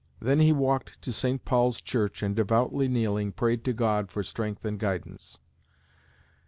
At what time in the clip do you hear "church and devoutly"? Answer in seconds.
1.79-2.87